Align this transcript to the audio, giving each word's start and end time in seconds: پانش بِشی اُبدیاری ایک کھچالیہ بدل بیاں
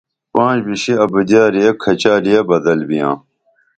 پانش 0.33 0.59
بِشی 0.65 0.93
اُبدیاری 1.05 1.59
ایک 1.65 1.75
کھچالیہ 1.83 2.41
بدل 2.49 2.79
بیاں 2.87 3.15